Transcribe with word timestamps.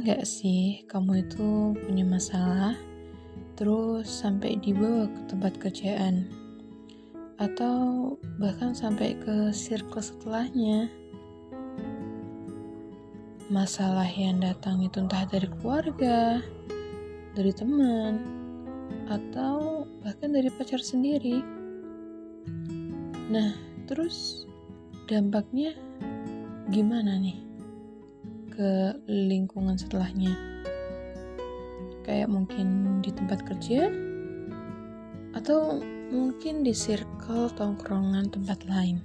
nggak 0.00 0.24
sih 0.24 0.80
kamu 0.88 1.28
itu 1.28 1.76
punya 1.76 2.08
masalah, 2.08 2.72
terus 3.52 4.08
sampai 4.08 4.56
dibawa 4.56 5.04
ke 5.04 5.20
tempat 5.28 5.52
kerjaan, 5.60 6.24
atau 7.36 8.16
bahkan 8.40 8.72
sampai 8.72 9.12
ke 9.20 9.52
circle 9.52 10.00
setelahnya? 10.00 10.88
Masalah 13.52 14.08
yang 14.08 14.40
datang 14.40 14.80
itu 14.80 15.04
entah 15.04 15.28
dari 15.28 15.52
keluarga, 15.60 16.40
dari 17.36 17.52
teman, 17.52 18.24
atau 19.12 19.84
bahkan 20.00 20.32
dari 20.32 20.48
pacar 20.48 20.80
sendiri. 20.80 21.44
Nah, 23.28 23.52
terus 23.84 24.48
dampaknya 25.10 25.76
gimana 26.72 27.20
nih? 27.20 27.49
Ke 28.60 28.92
lingkungan 29.08 29.80
setelahnya. 29.80 30.36
Kayak 32.04 32.28
mungkin 32.28 33.00
di 33.00 33.08
tempat 33.08 33.40
kerja 33.48 33.88
atau 35.32 35.80
mungkin 36.12 36.60
di 36.60 36.76
circle 36.76 37.48
tongkrongan 37.56 38.28
tempat 38.28 38.60
lain. 38.68 39.00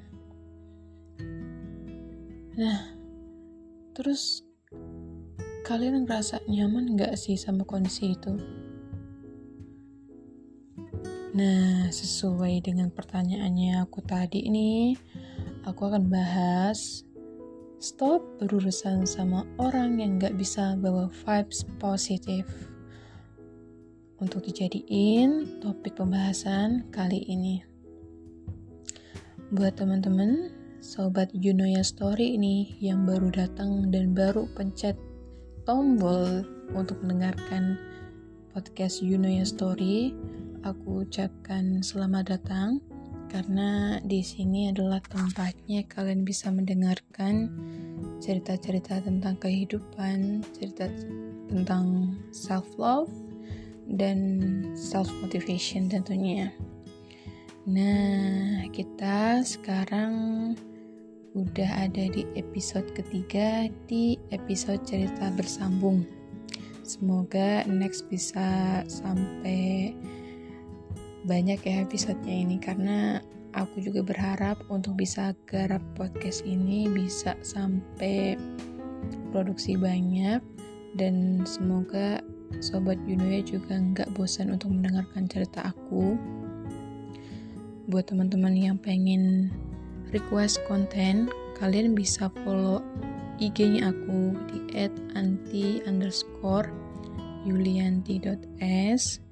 Nah 2.60 2.84
terus 3.96 4.44
kalian 5.64 6.04
ngerasa 6.04 6.44
nyaman 6.52 7.00
gak 7.00 7.16
sih 7.16 7.40
sama 7.40 7.64
kondisi 7.64 8.12
itu? 8.12 8.36
Nah, 11.36 11.92
sesuai 11.92 12.64
dengan 12.64 12.88
pertanyaannya 12.88 13.84
aku 13.84 14.00
tadi 14.00 14.48
ini, 14.48 14.96
aku 15.68 15.92
akan 15.92 16.08
bahas 16.08 17.05
Stop 17.86 18.26
berurusan 18.42 19.06
sama 19.06 19.46
orang 19.62 20.02
yang 20.02 20.18
gak 20.18 20.34
bisa 20.42 20.74
bawa 20.74 21.06
vibes 21.06 21.70
positif. 21.78 22.50
Untuk 24.18 24.42
dijadiin 24.42 25.62
topik 25.62 25.94
pembahasan 25.94 26.90
kali 26.90 27.22
ini. 27.30 27.62
Buat 29.54 29.78
teman-teman, 29.78 30.50
sobat 30.82 31.30
Junoya 31.38 31.86
Story 31.86 32.34
ini 32.34 32.74
yang 32.82 33.06
baru 33.06 33.30
datang 33.30 33.94
dan 33.94 34.18
baru 34.18 34.50
pencet 34.58 34.98
tombol 35.70 36.42
untuk 36.74 36.98
mendengarkan 37.06 37.78
podcast 38.50 39.06
Junoya 39.06 39.46
Story, 39.46 40.10
aku 40.66 41.06
ucapkan 41.06 41.86
selamat 41.86 42.34
datang 42.34 42.82
karena 43.36 44.00
di 44.00 44.24
sini 44.24 44.72
adalah 44.72 45.04
tempatnya 45.04 45.84
kalian 45.92 46.24
bisa 46.24 46.48
mendengarkan 46.56 47.52
cerita-cerita 48.24 49.04
tentang 49.04 49.36
kehidupan, 49.44 50.40
cerita 50.56 50.88
tentang 51.52 52.16
self 52.32 52.64
love 52.80 53.12
dan 53.92 54.40
self 54.72 55.12
motivation 55.20 55.92
tentunya. 55.92 56.48
Nah, 57.68 58.72
kita 58.72 59.44
sekarang 59.44 60.16
udah 61.36 61.92
ada 61.92 62.08
di 62.08 62.24
episode 62.40 62.88
ketiga 62.96 63.68
di 63.92 64.16
episode 64.32 64.80
cerita 64.88 65.28
bersambung. 65.36 66.08
Semoga 66.88 67.68
next 67.68 68.08
bisa 68.08 68.80
sampai 68.88 69.92
banyak 71.26 71.58
ya 71.66 71.82
episodenya 71.82 72.36
ini 72.46 72.58
karena 72.62 73.18
aku 73.58 73.82
juga 73.82 74.06
berharap 74.06 74.62
untuk 74.70 74.94
bisa 75.02 75.34
garap 75.50 75.82
podcast 75.98 76.46
ini 76.46 76.86
bisa 76.86 77.34
sampai 77.42 78.38
produksi 79.34 79.74
banyak 79.74 80.40
dan 80.96 81.42
semoga 81.44 82.22
sobat 82.62 83.02
Junoya 83.10 83.42
juga 83.42 83.76
nggak 83.76 84.14
bosan 84.16 84.54
untuk 84.54 84.72
mendengarkan 84.72 85.26
cerita 85.26 85.74
aku. 85.74 86.16
Buat 87.90 88.14
teman-teman 88.14 88.54
yang 88.54 88.78
pengen 88.78 89.50
request 90.14 90.62
konten 90.70 91.30
kalian 91.58 91.98
bisa 91.98 92.30
follow 92.46 92.86
IG-nya 93.42 93.92
aku 93.92 94.32
di 94.48 94.60
@anti 95.18 95.84
underscore 95.84 96.72
yulianti.s 97.44 99.25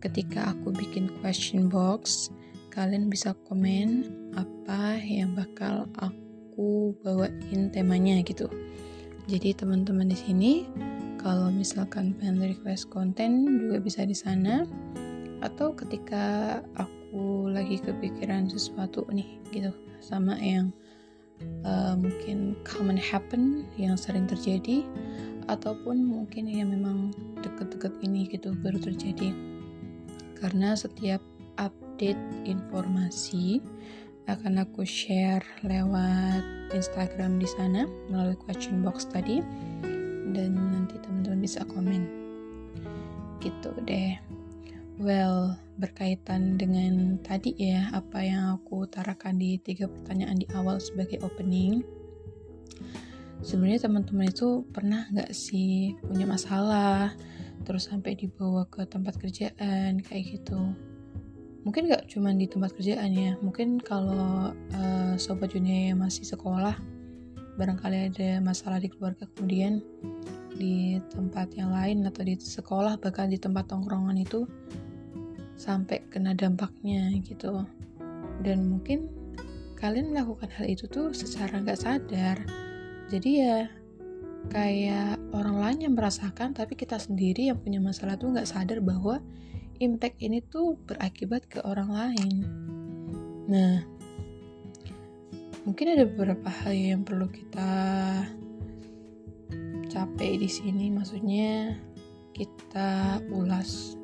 ketika 0.00 0.52
aku 0.52 0.72
bikin 0.72 1.08
question 1.20 1.68
box, 1.68 2.28
kalian 2.70 3.08
bisa 3.08 3.32
komen 3.48 4.12
apa 4.36 5.00
yang 5.00 5.32
bakal 5.32 5.88
aku 5.96 6.92
bawain 7.00 7.72
temanya 7.72 8.20
gitu. 8.20 8.48
Jadi 9.26 9.56
teman-teman 9.56 10.06
di 10.12 10.18
sini 10.18 10.52
kalau 11.18 11.50
misalkan 11.50 12.14
pengen 12.14 12.38
request 12.38 12.86
konten 12.92 13.48
juga 13.48 13.82
bisa 13.82 14.06
di 14.06 14.14
sana 14.14 14.62
atau 15.42 15.74
ketika 15.74 16.58
aku 16.78 17.50
lagi 17.50 17.82
kepikiran 17.82 18.46
sesuatu 18.46 19.04
nih 19.10 19.42
gitu 19.50 19.74
sama 19.98 20.38
yang 20.38 20.70
uh, 21.66 21.98
mungkin 21.98 22.54
common 22.62 22.96
happen 22.96 23.66
yang 23.74 23.98
sering 23.98 24.30
terjadi 24.30 24.86
ataupun 25.50 26.06
mungkin 26.06 26.46
yang 26.46 26.70
memang 26.70 27.10
deket-deket 27.42 27.94
ini 28.02 28.30
gitu 28.30 28.54
baru 28.62 28.78
terjadi 28.78 29.55
karena 30.38 30.76
setiap 30.76 31.20
update 31.56 32.20
informasi 32.44 33.64
akan 34.26 34.66
aku 34.66 34.82
share 34.82 35.42
lewat 35.62 36.42
Instagram 36.74 37.38
di 37.38 37.46
sana 37.46 37.86
melalui 38.10 38.34
question 38.36 38.82
box 38.82 39.06
tadi. 39.06 39.38
Dan 40.34 40.52
nanti 40.58 40.98
teman-teman 40.98 41.40
bisa 41.40 41.62
komen. 41.64 42.02
Gitu 43.38 43.70
deh. 43.86 44.18
Well 44.96 45.54
berkaitan 45.76 46.56
dengan 46.56 47.20
tadi 47.20 47.52
ya 47.52 47.92
apa 47.92 48.24
yang 48.24 48.56
aku 48.56 48.88
utarakan 48.88 49.36
di 49.36 49.60
tiga 49.60 49.86
pertanyaan 49.86 50.40
di 50.40 50.46
awal 50.56 50.80
sebagai 50.80 51.20
opening. 51.22 51.84
Sebenarnya 53.44 53.86
teman-teman 53.86 54.32
itu 54.32 54.64
pernah 54.72 55.04
nggak 55.12 55.30
sih 55.36 55.94
punya 56.00 56.24
masalah 56.24 57.12
terus 57.64 57.88
sampai 57.88 58.18
dibawa 58.18 58.66
ke 58.68 58.84
tempat 58.84 59.16
kerjaan 59.16 60.02
kayak 60.02 60.24
gitu. 60.36 60.74
Mungkin 61.66 61.90
gak 61.90 62.06
cuma 62.06 62.30
di 62.30 62.46
tempat 62.46 62.74
kerjaan 62.78 63.10
ya 63.10 63.34
mungkin 63.42 63.82
kalau 63.82 64.54
uh, 64.54 65.14
sobat 65.18 65.50
dunia 65.50 65.90
yang 65.90 65.98
masih 65.98 66.22
sekolah 66.22 66.78
barangkali 67.56 68.12
ada 68.12 68.38
masalah 68.44 68.78
di 68.78 68.86
keluarga 68.92 69.26
kemudian 69.34 69.80
di 70.56 71.00
tempat 71.12 71.52
yang 71.56 71.72
lain 71.72 72.04
atau 72.04 72.22
di 72.22 72.36
sekolah 72.36 73.00
bahkan 73.00 73.32
di 73.32 73.40
tempat 73.40 73.68
tongkrongan 73.68 74.20
itu 74.20 74.44
sampai 75.56 76.04
kena 76.12 76.36
dampaknya 76.36 77.12
gitu. 77.24 77.64
Dan 78.44 78.68
mungkin 78.68 79.08
kalian 79.76 80.12
melakukan 80.12 80.48
hal 80.52 80.68
itu 80.68 80.88
tuh 80.88 81.12
secara 81.12 81.60
nggak 81.60 81.80
sadar. 81.80 82.36
Jadi 83.08 83.30
ya 83.40 83.68
kayak 84.52 85.15
orang 85.36 85.60
lain 85.60 85.78
yang 85.84 85.94
merasakan 85.94 86.56
tapi 86.56 86.72
kita 86.72 86.96
sendiri 86.96 87.52
yang 87.52 87.60
punya 87.60 87.76
masalah 87.76 88.16
tuh 88.16 88.32
nggak 88.32 88.48
sadar 88.48 88.80
bahwa 88.80 89.20
impact 89.76 90.16
ini 90.24 90.40
tuh 90.40 90.80
berakibat 90.88 91.44
ke 91.44 91.60
orang 91.60 91.92
lain. 91.92 92.34
Nah 93.46 93.84
mungkin 95.68 95.86
ada 95.92 96.08
beberapa 96.08 96.48
hal 96.48 96.72
yang 96.72 97.02
perlu 97.04 97.28
kita 97.28 97.72
capek 99.92 100.32
di 100.40 100.48
sini. 100.48 100.88
Maksudnya 100.88 101.76
kita 102.32 103.20
ulas 103.32 104.00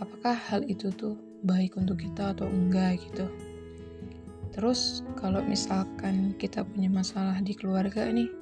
apakah 0.00 0.36
hal 0.36 0.64
itu 0.68 0.92
tuh 0.92 1.16
baik 1.44 1.80
untuk 1.80 2.00
kita 2.04 2.36
atau 2.36 2.44
enggak 2.48 3.00
gitu. 3.00 3.24
Terus 4.50 5.06
kalau 5.16 5.40
misalkan 5.46 6.36
kita 6.36 6.66
punya 6.66 6.90
masalah 6.90 7.38
di 7.40 7.54
keluarga 7.56 8.10
nih 8.10 8.39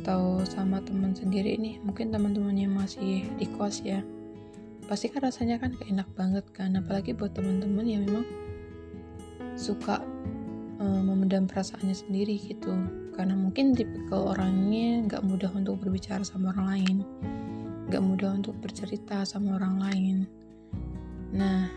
atau 0.00 0.40
sama 0.46 0.80
teman 0.84 1.12
sendiri 1.12 1.58
nih 1.58 1.80
mungkin 1.84 2.08
teman-temannya 2.14 2.68
masih 2.70 3.28
di 3.36 3.46
kos 3.58 3.84
ya 3.84 4.00
pasti 4.88 5.12
kan 5.12 5.28
rasanya 5.28 5.60
kan 5.60 5.76
enak 5.84 6.08
banget 6.16 6.48
kan 6.56 6.72
apalagi 6.78 7.12
buat 7.12 7.36
teman-teman 7.36 7.84
yang 7.84 8.02
memang 8.08 8.24
suka 9.58 10.00
um, 10.80 11.12
memendam 11.12 11.44
perasaannya 11.44 11.92
sendiri 11.92 12.40
gitu 12.40 12.72
karena 13.12 13.34
mungkin 13.36 13.76
tipikal 13.76 14.32
orangnya 14.32 15.04
nggak 15.04 15.22
mudah 15.26 15.50
untuk 15.52 15.82
berbicara 15.82 16.24
sama 16.24 16.54
orang 16.56 16.66
lain 16.72 16.96
nggak 17.88 18.04
mudah 18.04 18.36
untuk 18.36 18.52
bercerita 18.60 19.24
sama 19.24 19.56
orang 19.56 19.80
lain. 19.80 20.16
Nah 21.32 21.72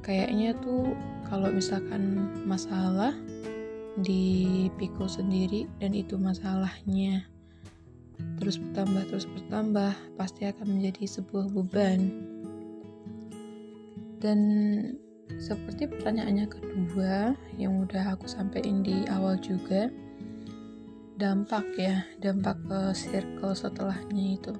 kayaknya 0.00 0.56
tuh 0.56 0.96
kalau 1.28 1.52
misalkan 1.52 2.32
masalah 2.48 3.12
dipikul 4.02 5.10
sendiri 5.10 5.66
dan 5.82 5.94
itu 5.94 6.14
masalahnya. 6.18 7.26
Terus 8.38 8.58
bertambah 8.58 9.02
terus 9.10 9.26
bertambah 9.26 9.94
pasti 10.18 10.46
akan 10.46 10.78
menjadi 10.78 11.06
sebuah 11.18 11.50
beban. 11.54 12.10
Dan 14.18 14.40
seperti 15.38 15.86
pertanyaannya 15.86 16.46
kedua 16.50 17.38
yang 17.60 17.78
udah 17.86 18.18
aku 18.18 18.26
sampaikan 18.26 18.82
di 18.82 19.06
awal 19.06 19.38
juga 19.38 19.86
dampak 21.18 21.66
ya 21.74 22.06
dampak 22.22 22.58
ke 22.66 22.80
circle 22.94 23.54
setelahnya 23.54 24.38
itu. 24.38 24.54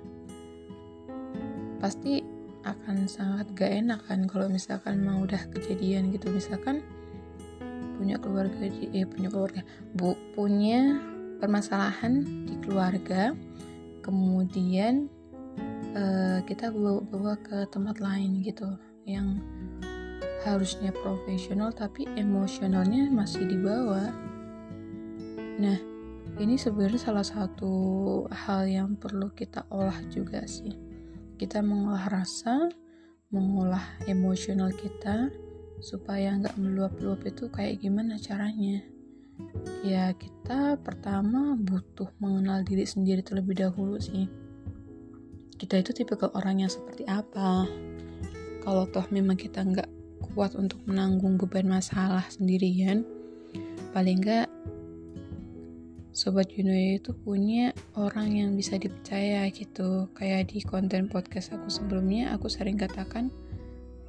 Pasti 1.78 2.22
akan 2.66 3.06
sangat 3.06 3.54
gak 3.54 3.70
enak 3.70 4.00
kan 4.10 4.26
kalau 4.26 4.50
misalkan 4.50 5.00
mau 5.06 5.22
udah 5.22 5.40
kejadian 5.54 6.10
gitu. 6.10 6.28
Misalkan 6.34 6.82
punya 7.98 8.16
keluarga 8.22 8.62
eh 8.62 9.02
punya 9.04 9.28
keluarga. 9.28 9.66
Bu 9.92 10.14
punya 10.38 11.02
permasalahan 11.42 12.22
di 12.46 12.54
keluarga. 12.62 13.34
Kemudian 14.06 15.10
uh, 15.98 16.40
kita 16.46 16.70
bawa, 16.70 17.02
bawa 17.10 17.34
ke 17.42 17.66
tempat 17.68 17.98
lain 17.98 18.40
gitu 18.46 18.70
yang 19.04 19.42
harusnya 20.46 20.94
profesional 20.94 21.74
tapi 21.74 22.06
emosionalnya 22.14 23.10
masih 23.10 23.42
dibawa 23.42 24.14
nah 25.58 25.74
ini 26.38 26.54
sebenarnya 26.54 27.02
salah 27.02 27.26
satu 27.26 27.74
hal 28.30 28.70
yang 28.70 28.94
perlu 28.94 29.34
kita 29.34 29.66
olah 29.74 29.98
juga 30.06 30.46
sih. 30.46 30.70
Kita 31.34 31.58
mengolah 31.66 32.06
rasa 32.06 32.70
mengolah 33.34 33.82
emosional 34.06 34.70
kita 34.70 35.34
supaya 35.78 36.34
nggak 36.38 36.58
meluap-luap 36.58 37.22
itu 37.26 37.48
kayak 37.50 37.82
gimana 37.82 38.18
caranya? 38.18 38.82
Ya 39.86 40.10
kita 40.16 40.78
pertama 40.82 41.54
butuh 41.54 42.10
mengenal 42.18 42.66
diri 42.66 42.82
sendiri 42.82 43.22
terlebih 43.22 43.62
dahulu 43.62 43.98
sih. 44.02 44.26
Kita 45.58 45.78
itu 45.78 45.90
tipe 45.94 46.14
ke 46.14 46.26
orang 46.34 46.66
yang 46.66 46.70
seperti 46.70 47.06
apa? 47.06 47.66
Kalau 48.62 48.84
toh 48.90 49.06
memang 49.10 49.38
kita 49.38 49.62
nggak 49.62 49.90
kuat 50.34 50.54
untuk 50.58 50.82
menanggung 50.86 51.38
beban 51.38 51.66
masalah 51.66 52.26
sendirian 52.30 53.06
paling 53.90 54.20
nggak 54.22 54.46
Sobat 56.18 56.50
Juno 56.50 56.74
itu 56.74 57.14
punya 57.14 57.70
orang 57.94 58.34
yang 58.34 58.50
bisa 58.58 58.74
dipercaya 58.74 59.46
gitu. 59.54 60.10
Kayak 60.18 60.50
di 60.50 60.66
konten 60.66 61.06
podcast 61.06 61.54
aku 61.54 61.70
sebelumnya 61.70 62.34
aku 62.34 62.50
sering 62.50 62.74
katakan 62.74 63.30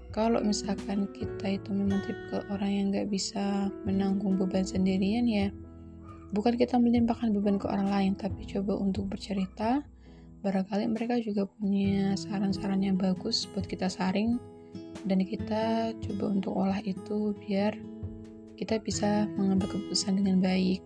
kalau 0.10 0.42
misalkan 0.42 1.06
kita 1.14 1.58
itu 1.62 1.70
memang 1.70 2.02
tipe 2.06 2.42
orang 2.50 2.72
yang 2.72 2.86
nggak 2.90 3.10
bisa 3.14 3.70
menanggung 3.86 4.36
beban 4.38 4.66
sendirian 4.66 5.30
ya 5.30 5.54
bukan 6.34 6.58
kita 6.58 6.78
melimpahkan 6.78 7.34
beban 7.34 7.58
ke 7.58 7.66
orang 7.66 7.90
lain 7.90 8.14
tapi 8.14 8.46
coba 8.46 8.78
untuk 8.78 9.10
bercerita. 9.10 9.82
Barangkali 10.40 10.88
mereka 10.88 11.20
juga 11.20 11.44
punya 11.60 12.16
saran-saran 12.16 12.80
yang 12.80 12.96
bagus 12.96 13.44
buat 13.52 13.68
kita 13.68 13.92
saring 13.92 14.40
dan 15.04 15.20
kita 15.28 15.92
coba 16.00 16.26
untuk 16.32 16.54
olah 16.56 16.80
itu 16.80 17.36
biar 17.44 17.76
kita 18.56 18.80
bisa 18.80 19.28
mengambil 19.36 19.68
keputusan 19.68 20.16
dengan 20.16 20.40
baik. 20.40 20.80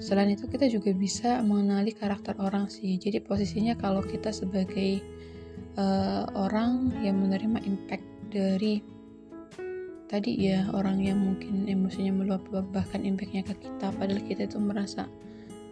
Selain 0.00 0.32
itu 0.32 0.48
kita 0.48 0.72
juga 0.72 0.92
bisa 0.96 1.44
mengenali 1.44 1.92
karakter 1.92 2.36
orang 2.40 2.68
sih. 2.72 2.96
Jadi 2.96 3.20
posisinya 3.20 3.76
kalau 3.76 4.00
kita 4.00 4.32
sebagai 4.32 5.04
uh, 5.76 6.24
orang 6.34 6.92
yang 7.00 7.20
menerima 7.20 7.62
impact 7.64 8.04
dari 8.32 8.82
tadi 10.06 10.38
ya 10.38 10.70
orang 10.70 11.02
yang 11.02 11.18
mungkin 11.18 11.66
emosinya 11.66 12.14
meluap-luap 12.14 12.66
bahkan 12.72 13.02
impactnya 13.02 13.42
ke 13.46 13.54
kita. 13.58 13.92
Padahal 13.94 14.22
kita 14.24 14.46
itu 14.46 14.58
merasa 14.58 15.06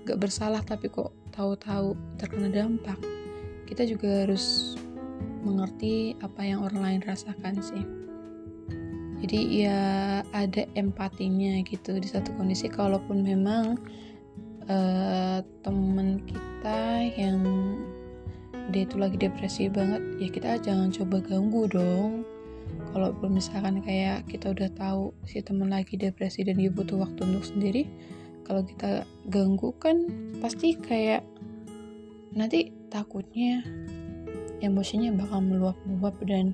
gak 0.05 0.21
bersalah 0.21 0.61
tapi 0.61 0.91
kok 0.93 1.15
tahu-tahu 1.33 1.97
terkena 2.21 2.53
dampak. 2.53 2.99
Kita 3.65 3.89
juga 3.89 4.27
harus 4.27 4.77
mengerti 5.45 6.17
apa 6.21 6.41
yang 6.45 6.65
orang 6.65 6.81
lain 6.83 7.01
rasakan 7.05 7.61
sih. 7.61 7.85
Jadi 9.25 9.65
ya 9.65 9.81
ada 10.37 10.69
empatinya 10.77 11.65
gitu 11.65 11.97
di 11.97 12.05
satu 12.05 12.37
kondisi. 12.37 12.69
Kalaupun 12.69 13.25
memang 13.25 13.81
uh, 14.69 15.41
temen 15.65 16.21
kita 16.29 17.09
yang 17.17 17.41
dia 18.73 18.89
itu 18.89 18.97
lagi 18.97 19.21
depresi 19.21 19.69
banget 19.69 20.01
ya 20.17 20.29
kita 20.33 20.61
jangan 20.63 20.89
coba 20.93 21.21
ganggu 21.21 21.69
dong. 21.69 22.25
Kalau 22.95 23.11
misalkan 23.27 23.83
kayak 23.83 24.25
kita 24.31 24.55
udah 24.55 24.71
tahu 24.73 25.13
si 25.27 25.43
teman 25.43 25.69
lagi 25.69 25.99
depresi 25.99 26.47
dan 26.47 26.57
dia 26.57 26.71
butuh 26.71 27.03
waktu 27.03 27.27
untuk 27.27 27.45
sendiri 27.45 27.91
kalau 28.45 28.63
kita 28.63 29.09
ganggu 29.29 29.73
kan 29.81 30.05
pasti 30.39 30.77
kayak 30.77 31.25
nanti 32.37 32.71
takutnya 32.93 33.65
emosinya 34.61 35.13
bakal 35.17 35.41
meluap-luap 35.41 36.17
dan 36.25 36.53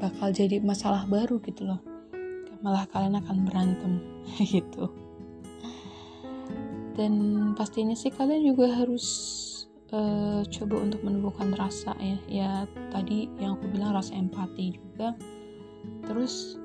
bakal 0.00 0.32
jadi 0.32 0.60
masalah 0.60 1.04
baru 1.08 1.40
gitu 1.44 1.68
loh. 1.68 1.80
Malah 2.64 2.88
kalian 2.88 3.20
akan 3.20 3.36
berantem 3.44 3.92
gitu. 4.54 4.88
Dan 6.94 7.12
pastinya 7.58 7.92
sih 7.92 8.12
kalian 8.12 8.54
juga 8.54 8.70
harus 8.70 9.04
uh, 9.92 10.40
coba 10.46 10.76
untuk 10.80 11.00
menumbuhkan 11.04 11.52
rasa 11.58 11.92
ya. 12.00 12.18
Ya 12.30 12.50
tadi 12.94 13.28
yang 13.42 13.58
aku 13.58 13.68
bilang 13.68 13.92
rasa 13.92 14.14
empati 14.16 14.78
juga. 14.78 15.12
Terus 16.06 16.56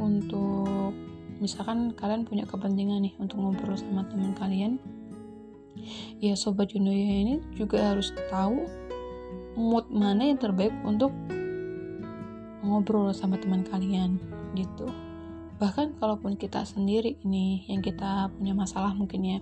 untuk 0.00 0.94
misalkan 1.42 1.92
kalian 1.92 2.24
punya 2.24 2.46
kepentingan 2.46 3.04
nih 3.04 3.14
untuk 3.20 3.42
ngobrol 3.42 3.76
sama 3.76 4.06
teman 4.06 4.32
kalian 4.38 4.78
ya 6.22 6.32
sobat 6.38 6.72
Junoya 6.72 6.96
ini 7.26 7.42
juga 7.58 7.92
harus 7.92 8.14
tahu 8.30 8.64
mood 9.54 9.86
mana 9.90 10.30
yang 10.30 10.38
terbaik 10.38 10.72
untuk 10.86 11.10
ngobrol 12.64 13.12
sama 13.12 13.36
teman 13.36 13.62
kalian 13.66 14.16
gitu. 14.56 14.88
Bahkan 15.60 16.00
kalaupun 16.00 16.34
kita 16.34 16.66
sendiri 16.66 17.20
ini 17.22 17.62
yang 17.70 17.84
kita 17.84 18.32
punya 18.34 18.56
masalah 18.56 18.96
mungkin 18.96 19.20
ya 19.22 19.38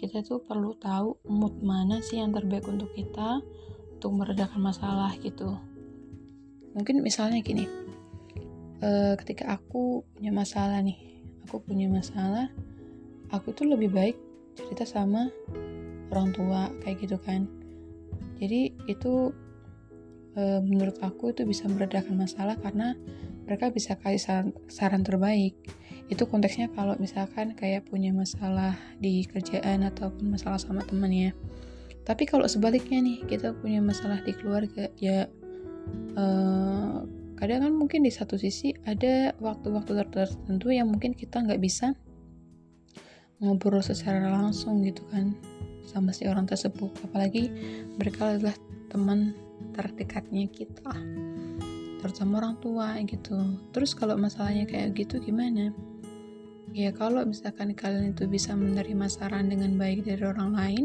kita 0.00 0.24
tuh 0.24 0.40
perlu 0.40 0.72
tahu 0.80 1.20
mood 1.28 1.60
mana 1.60 2.00
sih 2.00 2.16
yang 2.16 2.32
terbaik 2.32 2.64
untuk 2.64 2.88
kita 2.96 3.44
untuk 4.00 4.16
meredakan 4.16 4.64
masalah 4.64 5.12
gitu. 5.20 5.60
Mungkin 6.72 7.04
misalnya 7.04 7.44
gini 7.44 7.68
uh, 8.80 9.12
ketika 9.20 9.60
aku 9.60 10.08
punya 10.16 10.32
masalah 10.32 10.80
nih 10.80 10.96
aku 11.44 11.60
punya 11.60 11.84
masalah 11.92 12.48
aku 13.28 13.52
tuh 13.52 13.68
lebih 13.68 13.92
baik 13.92 14.16
cerita 14.56 14.88
sama 14.88 15.28
orang 16.08 16.32
tua 16.32 16.72
kayak 16.80 17.04
gitu 17.04 17.20
kan. 17.20 17.44
Jadi 18.40 18.72
itu 18.88 19.36
uh, 20.32 20.60
menurut 20.64 20.96
aku 21.04 21.36
itu 21.36 21.44
bisa 21.44 21.68
meredakan 21.68 22.16
masalah 22.16 22.56
karena 22.56 22.96
mereka 23.44 23.68
bisa 23.68 24.00
kasih 24.00 24.22
saran, 24.22 24.48
saran 24.72 25.02
terbaik 25.04 25.60
itu 26.10 26.26
konteksnya 26.26 26.68
kalau 26.74 26.98
misalkan 26.98 27.54
kayak 27.54 27.86
punya 27.86 28.10
masalah 28.10 28.74
di 28.98 29.22
kerjaan 29.24 29.86
ataupun 29.86 30.34
masalah 30.34 30.58
sama 30.58 30.82
teman 30.82 31.14
ya 31.14 31.30
tapi 32.02 32.26
kalau 32.26 32.50
sebaliknya 32.50 32.98
nih 32.98 33.18
kita 33.30 33.54
punya 33.54 33.78
masalah 33.78 34.18
di 34.26 34.34
keluarga 34.34 34.90
ya 34.98 35.30
uh, 36.18 37.06
kadang 37.40 37.64
kan 37.64 37.72
mungkin 37.72 38.04
di 38.04 38.12
satu 38.12 38.36
sisi 38.36 38.76
ada 38.84 39.32
waktu-waktu 39.40 40.04
tertentu 40.12 40.68
yang 40.68 40.92
mungkin 40.92 41.16
kita 41.16 41.40
nggak 41.40 41.62
bisa 41.62 41.96
ngobrol 43.40 43.80
secara 43.80 44.28
langsung 44.28 44.84
gitu 44.84 45.00
kan 45.08 45.32
sama 45.88 46.12
si 46.12 46.28
orang 46.28 46.44
tersebut. 46.44 46.92
Apalagi 47.08 47.48
mereka 47.96 48.36
adalah 48.36 48.52
teman 48.92 49.32
terdekatnya 49.72 50.46
kita 50.52 50.92
terutama 52.04 52.44
orang 52.44 52.56
tua 52.60 53.00
gitu. 53.08 53.36
Terus 53.72 53.96
kalau 53.96 54.20
masalahnya 54.20 54.68
kayak 54.68 54.92
gitu 54.92 55.16
gimana 55.20 55.72
Ya 56.70 56.94
kalau 56.94 57.26
misalkan 57.26 57.74
kalian 57.74 58.14
itu 58.14 58.30
bisa 58.30 58.54
menerima 58.54 59.10
saran 59.10 59.50
dengan 59.50 59.74
baik 59.74 60.06
dari 60.06 60.22
orang 60.22 60.54
lain, 60.54 60.84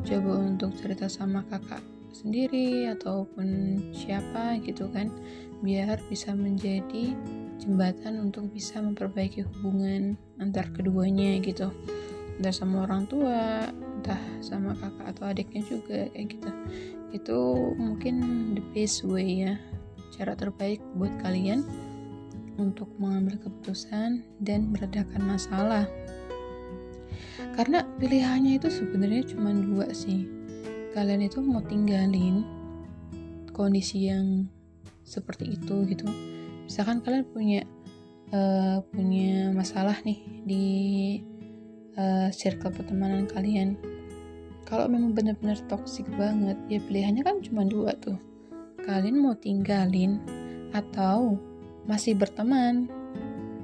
coba 0.00 0.48
untuk 0.48 0.72
cerita 0.80 1.12
sama 1.12 1.44
kakak 1.52 1.84
sendiri 2.08 2.88
ataupun 2.88 3.48
siapa 3.92 4.56
gitu 4.64 4.88
kan, 4.88 5.12
biar 5.60 6.00
bisa 6.08 6.32
menjadi 6.32 7.12
jembatan 7.60 8.32
untuk 8.32 8.48
bisa 8.48 8.80
memperbaiki 8.80 9.44
hubungan 9.44 10.16
antar 10.40 10.72
keduanya 10.72 11.36
gitu. 11.44 11.68
Entah 12.40 12.56
sama 12.56 12.88
orang 12.88 13.04
tua, 13.04 13.68
entah 14.00 14.20
sama 14.40 14.72
kakak 14.72 15.04
atau 15.04 15.24
adiknya 15.28 15.62
juga 15.68 16.08
kayak 16.16 16.26
gitu. 16.32 16.50
Itu 17.12 17.38
mungkin 17.76 18.16
the 18.56 18.64
best 18.72 19.04
way 19.04 19.44
ya, 19.44 19.60
cara 20.16 20.32
terbaik 20.32 20.80
buat 20.96 21.12
kalian 21.20 21.89
untuk 22.60 22.92
mengambil 23.00 23.40
keputusan 23.40 24.20
dan 24.44 24.68
meredakan 24.68 25.24
masalah. 25.24 25.88
Karena 27.56 27.88
pilihannya 27.96 28.60
itu 28.60 28.68
sebenarnya 28.68 29.24
cuma 29.32 29.50
dua 29.56 29.88
sih. 29.96 30.28
Kalian 30.92 31.24
itu 31.24 31.40
mau 31.40 31.64
tinggalin 31.64 32.44
kondisi 33.56 34.12
yang 34.12 34.46
seperti 35.02 35.56
itu 35.56 35.88
gitu. 35.88 36.06
Misalkan 36.68 37.02
kalian 37.02 37.26
punya 37.32 37.60
uh, 38.30 38.78
punya 38.94 39.50
masalah 39.50 39.98
nih 40.06 40.20
di 40.46 40.66
uh, 41.98 42.28
circle 42.30 42.70
pertemanan 42.70 43.26
kalian. 43.26 43.74
Kalau 44.68 44.86
memang 44.86 45.18
benar-benar 45.18 45.58
toksik 45.66 46.06
banget, 46.14 46.54
ya 46.70 46.78
pilihannya 46.78 47.26
kan 47.26 47.42
cuma 47.42 47.66
dua 47.66 47.90
tuh. 47.98 48.14
Kalian 48.86 49.18
mau 49.18 49.34
tinggalin 49.34 50.22
atau 50.70 51.34
masih 51.88 52.16
berteman, 52.16 52.88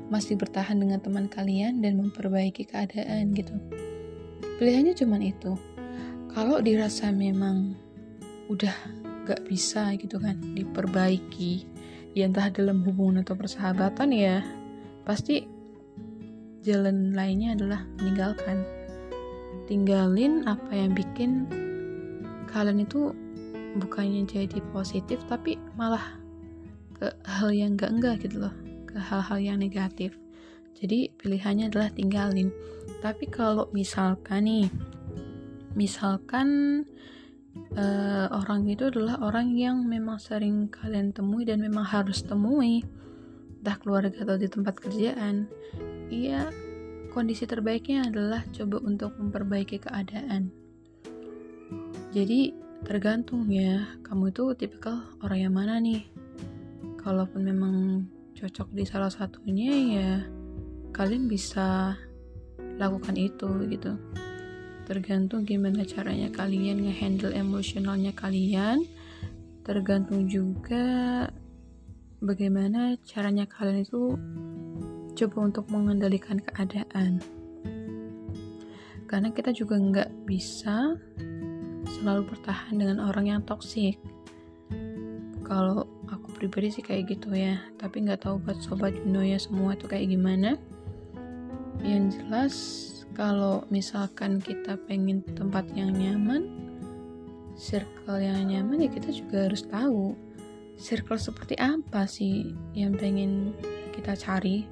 masih 0.07 0.39
bertahan 0.39 0.79
dengan 0.79 1.03
teman 1.03 1.27
kalian 1.27 1.83
dan 1.83 1.99
memperbaiki 1.99 2.69
keadaan 2.69 3.35
gitu. 3.35 3.55
pilihannya 4.57 4.97
cuman 4.97 5.21
itu 5.21 5.53
kalau 6.33 6.65
dirasa 6.65 7.13
memang 7.13 7.77
udah 8.49 8.73
gak 9.27 9.43
bisa 9.45 9.93
gitu 9.99 10.17
kan 10.17 10.39
diperbaiki 10.55 11.67
ya 12.17 12.25
entah 12.25 12.49
dalam 12.49 12.81
hubungan 12.87 13.21
atau 13.21 13.37
persahabatan 13.37 14.15
ya 14.15 14.41
pasti 15.05 15.45
jalan 16.65 17.13
lainnya 17.13 17.53
adalah 17.53 17.85
meninggalkan 18.01 18.65
tinggalin 19.69 20.47
apa 20.49 20.73
yang 20.73 20.97
bikin 20.97 21.45
kalian 22.49 22.87
itu 22.87 23.13
bukannya 23.77 24.25
jadi 24.25 24.59
positif 24.73 25.21
tapi 25.29 25.61
malah 25.77 26.16
ke 26.97 27.13
hal 27.29 27.53
yang 27.53 27.77
enggak 27.77 27.93
enggak 27.93 28.15
gitu 28.25 28.49
loh 28.49 28.55
ke 28.89 28.97
hal-hal 28.97 29.37
yang 29.37 29.59
negatif. 29.61 30.17
Jadi 30.77 31.13
pilihannya 31.21 31.69
adalah 31.69 31.93
tinggalin. 31.93 32.49
Tapi 33.05 33.29
kalau 33.29 33.69
misalkan 33.77 34.49
nih 34.49 34.67
misalkan 35.77 36.49
uh, 37.77 38.27
orang 38.33 38.65
itu 38.65 38.89
adalah 38.89 39.21
orang 39.21 39.53
yang 39.53 39.85
memang 39.85 40.17
sering 40.17 40.73
kalian 40.73 41.13
temui 41.13 41.45
dan 41.45 41.61
memang 41.61 41.85
harus 41.85 42.25
temui 42.25 42.81
entah 43.61 43.77
keluarga 43.77 44.25
atau 44.25 44.41
di 44.41 44.49
tempat 44.49 44.79
kerjaan 44.81 45.51
iya 46.09 46.49
kondisi 47.13 47.45
terbaiknya 47.49 48.09
adalah 48.09 48.45
coba 48.53 48.77
untuk 48.85 49.17
memperbaiki 49.17 49.81
keadaan. 49.81 50.53
Jadi 52.13 52.53
tergantung 52.85 53.49
ya 53.49 53.85
kamu 54.05 54.33
itu 54.33 54.53
tipikal 54.57 55.01
orang 55.25 55.49
yang 55.49 55.55
mana 55.57 55.81
nih 55.81 56.05
kalaupun 57.07 57.47
memang 57.47 57.77
cocok 58.35 58.75
di 58.75 58.83
salah 58.83 59.15
satunya 59.15 59.71
ya 59.71 60.13
kalian 60.91 61.31
bisa 61.31 61.95
lakukan 62.83 63.15
itu 63.15 63.47
gitu. 63.71 63.95
Tergantung 64.91 65.47
gimana 65.47 65.87
caranya 65.87 66.35
kalian 66.35 66.83
ngehandle 66.83 67.31
emosionalnya 67.31 68.11
kalian. 68.11 68.83
Tergantung 69.63 70.27
juga 70.27 70.83
bagaimana 72.19 72.99
caranya 73.07 73.47
kalian 73.47 73.87
itu 73.87 74.19
coba 75.15 75.39
untuk 75.47 75.71
mengendalikan 75.71 76.43
keadaan. 76.43 77.23
Karena 79.07 79.31
kita 79.31 79.55
juga 79.55 79.79
nggak 79.79 80.27
bisa 80.27 80.99
selalu 81.87 82.35
bertahan 82.35 82.75
dengan 82.75 82.99
orang 82.99 83.31
yang 83.31 83.43
toksik 83.47 83.95
kalau 85.47 85.87
aku 86.11 86.26
pribadi 86.37 86.69
sih 86.69 86.85
kayak 86.85 87.17
gitu 87.17 87.33
ya. 87.33 87.57
Tapi 87.81 88.05
nggak 88.05 88.29
tahu 88.29 88.39
buat 88.45 88.61
sobat 88.61 88.93
Juno 88.93 89.25
ya 89.25 89.41
semua 89.41 89.73
itu 89.73 89.89
kayak 89.89 90.13
gimana. 90.13 90.61
Yang 91.81 92.05
jelas 92.21 92.55
kalau 93.17 93.65
misalkan 93.73 94.39
kita 94.45 94.77
pengen 94.85 95.25
tempat 95.35 95.65
yang 95.73 95.97
nyaman 95.97 96.53
circle 97.57 98.21
yang 98.21 98.53
nyaman 98.53 98.85
ya 98.85 98.91
kita 98.93 99.09
juga 99.09 99.49
harus 99.49 99.65
tahu 99.65 100.13
circle 100.77 101.17
seperti 101.17 101.57
apa 101.57 102.05
sih 102.05 102.53
yang 102.77 102.93
pengen 102.95 103.57
kita 103.97 104.13
cari. 104.13 104.69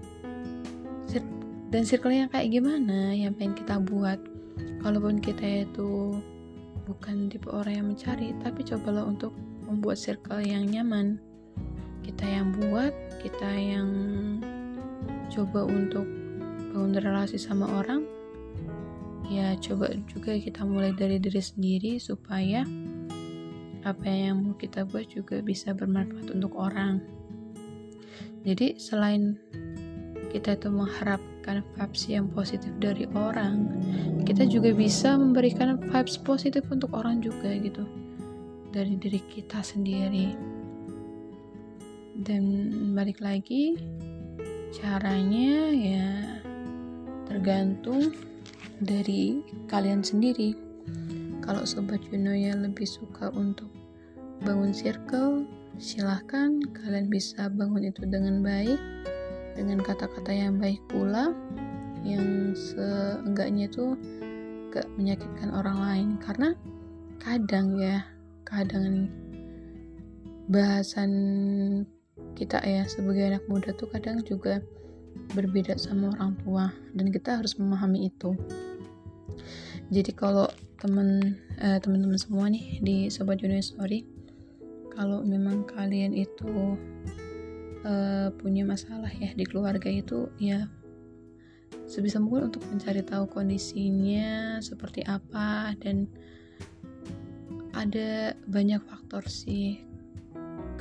Dan 1.74 1.82
circle 1.82 2.14
yang 2.14 2.30
kayak 2.30 2.54
gimana 2.54 3.10
yang 3.10 3.34
pengen 3.34 3.58
kita 3.58 3.82
buat. 3.82 4.22
Kalaupun 4.78 5.18
kita 5.18 5.66
itu 5.66 6.22
bukan 6.86 7.26
tipe 7.32 7.50
orang 7.50 7.82
yang 7.82 7.86
mencari 7.90 8.30
tapi 8.44 8.62
cobalah 8.62 9.02
untuk 9.08 9.34
membuat 9.66 9.96
circle 9.98 10.44
yang 10.44 10.68
nyaman 10.68 11.18
kita 12.04 12.28
yang 12.28 12.52
buat 12.52 12.92
kita 13.24 13.50
yang 13.56 13.88
coba 15.32 15.64
untuk 15.64 16.04
bangun 16.70 17.00
relasi 17.00 17.40
sama 17.40 17.66
orang 17.80 18.04
ya 19.32 19.56
coba 19.56 19.88
juga 20.04 20.36
kita 20.36 20.68
mulai 20.68 20.92
dari 20.92 21.16
diri 21.16 21.40
sendiri 21.40 21.96
supaya 21.96 22.62
apa 23.84 24.08
yang 24.08 24.44
mau 24.44 24.56
kita 24.56 24.84
buat 24.88 25.08
juga 25.12 25.44
bisa 25.44 25.76
bermanfaat 25.76 26.32
untuk 26.32 26.56
orang. 26.56 27.04
Jadi 28.44 28.80
selain 28.80 29.36
kita 30.32 30.56
itu 30.56 30.68
mengharapkan 30.72 31.60
vibes 31.76 32.02
yang 32.08 32.26
positif 32.32 32.72
dari 32.80 33.04
orang 33.12 33.68
kita 34.24 34.48
juga 34.48 34.72
bisa 34.72 35.20
memberikan 35.20 35.76
vibes 35.76 36.16
positif 36.16 36.64
untuk 36.72 36.96
orang 36.96 37.20
juga 37.20 37.52
gitu. 37.60 37.84
Dari 38.72 38.96
diri 38.96 39.20
kita 39.20 39.60
sendiri 39.60 40.53
dan 42.24 42.72
balik 42.96 43.20
lagi 43.20 43.76
caranya 44.72 45.68
ya 45.70 46.08
tergantung 47.28 48.10
dari 48.80 49.44
kalian 49.68 50.00
sendiri. 50.00 50.56
Kalau 51.44 51.68
sobat 51.68 52.00
Juno 52.08 52.32
yang 52.32 52.64
lebih 52.64 52.88
suka 52.88 53.28
untuk 53.36 53.68
bangun 54.40 54.72
circle 54.72 55.44
silahkan 55.76 56.64
kalian 56.72 57.12
bisa 57.12 57.52
bangun 57.52 57.92
itu 57.92 58.08
dengan 58.08 58.40
baik. 58.40 58.80
Dengan 59.54 59.78
kata-kata 59.84 60.34
yang 60.34 60.58
baik 60.58 60.80
pula 60.90 61.30
yang 62.02 62.56
seenggaknya 62.56 63.70
itu 63.70 63.94
gak 64.72 64.88
menyakitkan 64.96 65.52
orang 65.52 65.78
lain. 65.78 66.08
Karena 66.18 66.56
kadang 67.20 67.76
ya 67.76 68.02
kadang 68.48 68.84
nih 68.90 69.10
bahasan 70.48 71.12
kita 72.34 72.58
ya 72.62 72.84
sebagai 72.90 73.24
anak 73.30 73.44
muda 73.46 73.70
tuh 73.74 73.88
kadang 73.90 74.20
juga 74.26 74.60
berbeda 75.34 75.78
sama 75.78 76.10
orang 76.18 76.34
tua 76.42 76.74
dan 76.94 77.06
kita 77.14 77.38
harus 77.38 77.54
memahami 77.56 78.10
itu. 78.10 78.34
Jadi 79.94 80.10
kalau 80.12 80.50
temen 80.82 81.38
eh, 81.62 81.78
teman-teman 81.78 82.18
semua 82.18 82.50
nih 82.50 82.82
di 82.82 82.96
sobat 83.08 83.40
junior 83.40 83.62
story 83.62 84.04
kalau 84.94 85.26
memang 85.26 85.66
kalian 85.66 86.14
itu 86.14 86.78
uh, 87.82 88.30
punya 88.38 88.62
masalah 88.62 89.10
ya 89.10 89.34
di 89.34 89.42
keluarga 89.42 89.90
itu 89.90 90.30
ya 90.38 90.70
sebisa 91.84 92.22
mungkin 92.22 92.48
untuk 92.48 92.64
mencari 92.70 93.02
tahu 93.04 93.28
kondisinya 93.28 94.58
seperti 94.62 95.04
apa 95.04 95.74
dan 95.82 96.08
ada 97.74 98.38
banyak 98.46 98.80
faktor 98.86 99.26
sih 99.26 99.82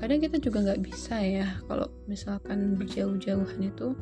kadang 0.03 0.19
kita 0.19 0.35
juga 0.35 0.67
nggak 0.67 0.83
bisa 0.83 1.15
ya 1.15 1.47
kalau 1.63 1.87
misalkan 2.11 2.75
berjauh-jauhan 2.75 3.71
itu 3.71 3.95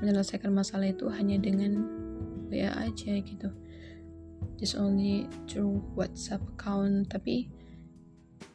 menyelesaikan 0.00 0.48
masalah 0.48 0.88
itu 0.88 1.12
hanya 1.12 1.36
dengan 1.36 1.84
WA 2.48 2.72
aja 2.72 3.20
gitu 3.20 3.52
just 4.56 4.80
only 4.80 5.28
through 5.44 5.84
WhatsApp 5.92 6.40
account 6.56 7.12
tapi 7.12 7.52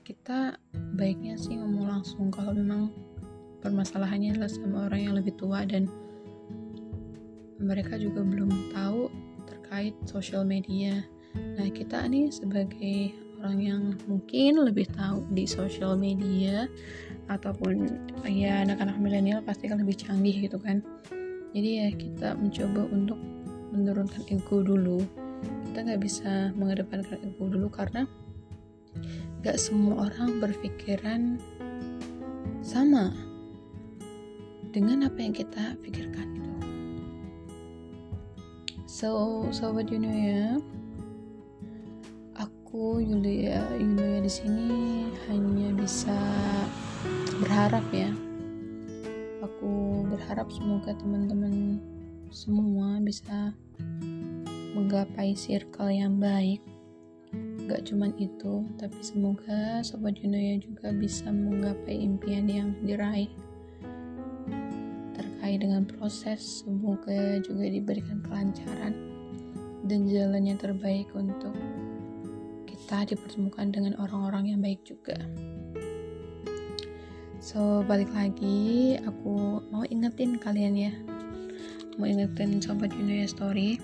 kita 0.01 0.57
baiknya 0.97 1.37
sih 1.37 1.53
ngomong 1.61 1.85
langsung 1.85 2.33
kalau 2.33 2.57
memang 2.57 2.89
permasalahannya 3.61 4.33
adalah 4.33 4.49
sama 4.49 4.89
orang 4.89 5.05
yang 5.05 5.13
lebih 5.13 5.37
tua 5.37 5.61
dan 5.69 5.85
mereka 7.61 7.93
juga 8.01 8.25
belum 8.25 8.73
tahu 8.73 9.05
terkait 9.45 9.93
sosial 10.09 10.41
media. 10.41 11.05
Nah, 11.37 11.69
kita 11.69 12.09
nih 12.09 12.33
sebagai 12.33 13.13
orang 13.41 13.57
yang 13.57 13.83
mungkin 14.05 14.61
lebih 14.61 14.85
tahu 14.93 15.25
di 15.33 15.49
sosial 15.49 15.97
media 15.97 16.69
ataupun 17.25 17.89
ya 18.29 18.61
anak-anak 18.61 19.01
milenial 19.01 19.41
pasti 19.41 19.65
kan 19.65 19.81
lebih 19.81 19.97
canggih 19.97 20.45
gitu 20.45 20.61
kan. 20.61 20.85
Jadi 21.51 21.69
ya 21.81 21.89
kita 21.89 22.37
mencoba 22.37 22.85
untuk 22.93 23.17
menurunkan 23.73 24.21
ego 24.29 24.61
dulu. 24.61 25.01
Kita 25.65 25.81
nggak 25.81 26.01
bisa 26.05 26.53
mengedepankan 26.53 27.17
ego 27.25 27.49
dulu 27.49 27.67
karena 27.73 28.05
nggak 29.41 29.57
semua 29.57 30.05
orang 30.05 30.37
berpikiran 30.37 31.41
sama 32.61 33.09
dengan 34.69 35.09
apa 35.09 35.17
yang 35.17 35.33
kita 35.33 35.75
pikirkan 35.81 36.27
gitu. 36.37 36.51
So, 38.85 39.09
sobat 39.49 39.89
Yuno 39.89 40.13
ya, 40.13 40.61
aku 42.71 43.03
Yulia 43.03 43.67
Yulia 43.75 44.23
di 44.23 44.31
sini 44.31 45.03
hanya 45.27 45.75
bisa 45.75 46.15
berharap 47.43 47.83
ya. 47.91 48.07
Aku 49.43 50.07
berharap 50.07 50.47
semoga 50.55 50.95
teman-teman 50.95 51.83
semua 52.31 53.03
bisa 53.03 53.51
menggapai 54.71 55.35
circle 55.35 55.91
yang 55.91 56.15
baik. 56.15 56.63
Gak 57.67 57.91
cuman 57.91 58.15
itu, 58.15 58.63
tapi 58.79 59.03
semoga 59.03 59.83
sobat 59.83 60.15
Junoya 60.23 60.55
juga 60.63 60.95
bisa 60.95 61.27
menggapai 61.27 61.99
impian 61.99 62.47
yang 62.47 62.71
diraih 62.87 63.27
terkait 65.11 65.59
dengan 65.59 65.83
proses 65.83 66.63
semoga 66.63 67.35
juga 67.43 67.67
diberikan 67.67 68.23
kelancaran 68.23 68.95
dan 69.91 70.07
jalan 70.07 70.47
yang 70.47 70.55
terbaik 70.55 71.11
untuk 71.11 71.51
kita 72.91 73.15
dipertemukan 73.15 73.71
dengan 73.71 73.95
orang-orang 74.03 74.51
yang 74.51 74.59
baik 74.59 74.83
juga. 74.83 75.15
So 77.39 77.87
balik 77.87 78.11
lagi 78.11 78.99
aku 79.07 79.63
mau 79.71 79.87
ingetin 79.87 80.35
kalian 80.35 80.75
ya. 80.75 80.91
Mau 81.95 82.03
ingetin 82.03 82.59
sobat 82.59 82.91
Junoya 82.91 83.31
Story 83.31 83.79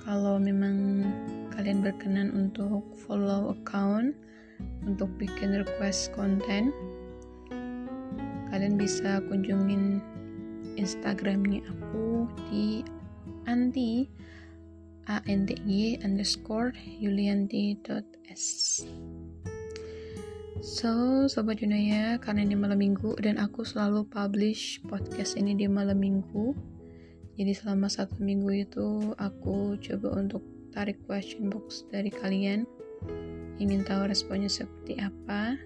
kalau 0.00 0.40
memang 0.40 1.04
kalian 1.52 1.84
berkenan 1.84 2.32
untuk 2.32 2.88
follow 3.04 3.52
account 3.52 4.16
untuk 4.88 5.12
bikin 5.20 5.52
request 5.60 6.08
konten 6.16 6.72
kalian 8.48 8.80
bisa 8.80 9.20
kunjungin 9.28 10.00
instagramnya 10.80 11.60
aku 11.68 12.24
di 12.48 12.80
anti 13.44 14.08
anty 15.06 15.98
underscore 16.02 16.74
yulianti.s 16.98 18.44
So, 20.66 21.28
Sobat 21.30 21.62
Junaya, 21.62 22.18
karena 22.18 22.42
ini 22.42 22.56
malam 22.58 22.80
minggu 22.80 23.14
dan 23.20 23.36
aku 23.38 23.62
selalu 23.62 24.08
publish 24.08 24.82
podcast 24.88 25.36
ini 25.38 25.52
di 25.54 25.68
malam 25.68 26.00
minggu. 26.00 26.56
Jadi 27.36 27.52
selama 27.52 27.86
satu 27.86 28.16
minggu 28.18 28.64
itu 28.66 29.12
aku 29.20 29.76
coba 29.78 30.16
untuk 30.16 30.42
tarik 30.72 30.96
question 31.04 31.52
box 31.52 31.84
dari 31.92 32.08
kalian. 32.08 32.64
Ingin 33.60 33.84
tahu 33.84 34.08
responnya 34.08 34.48
seperti 34.48 34.96
apa. 34.98 35.60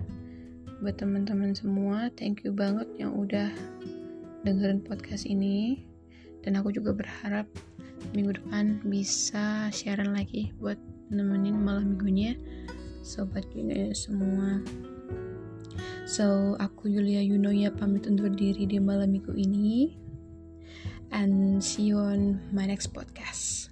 Buat 0.83 0.99
teman-teman 0.99 1.55
semua, 1.55 2.11
thank 2.19 2.43
you 2.43 2.51
banget 2.51 2.91
yang 2.99 3.15
udah 3.15 3.49
dengerin 4.43 4.83
podcast 4.83 5.25
ini. 5.25 5.87
Dan 6.43 6.59
aku 6.59 6.75
juga 6.75 6.93
berharap 6.93 7.47
minggu 8.13 8.39
depan 8.43 8.83
bisa 8.87 9.71
siaran 9.71 10.15
lagi 10.15 10.51
buat 10.59 10.79
nemenin 11.11 11.59
malam 11.59 11.95
minggunya 11.95 12.35
sobat 13.03 13.47
Junaya 13.51 13.91
semua. 13.97 14.61
So, 16.11 16.59
aku 16.59 16.91
Yulia 16.91 17.23
Yunoya 17.23 17.71
pamit 17.71 18.11
undur 18.11 18.35
diri 18.35 18.67
di 18.67 18.83
malam 18.83 19.15
minggu 19.15 19.31
ini. 19.35 19.95
And 21.11 21.59
see 21.59 21.91
you 21.91 21.99
on 21.99 22.39
my 22.55 22.67
next 22.67 22.95
podcast. 22.95 23.71